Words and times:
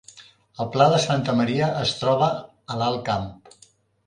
El 0.63 0.69
Pla 0.75 0.87
de 0.93 1.01
Santa 1.03 1.35
Maria 1.41 1.67
es 1.83 1.93
troba 2.01 2.31
a 2.39 2.79
l’Alt 2.81 3.05
Camp 3.13 3.31